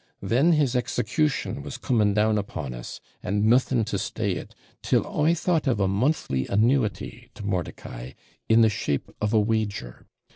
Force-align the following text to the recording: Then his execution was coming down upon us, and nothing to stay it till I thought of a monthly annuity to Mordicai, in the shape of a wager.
Then 0.23 0.53
his 0.53 0.75
execution 0.75 1.61
was 1.61 1.77
coming 1.77 2.15
down 2.15 2.39
upon 2.39 2.73
us, 2.73 2.99
and 3.21 3.45
nothing 3.45 3.85
to 3.85 3.99
stay 3.99 4.31
it 4.31 4.55
till 4.81 5.05
I 5.05 5.35
thought 5.35 5.67
of 5.67 5.79
a 5.79 5.87
monthly 5.87 6.47
annuity 6.47 7.29
to 7.35 7.43
Mordicai, 7.43 8.13
in 8.49 8.61
the 8.61 8.69
shape 8.69 9.11
of 9.21 9.31
a 9.31 9.39
wager. 9.39 10.07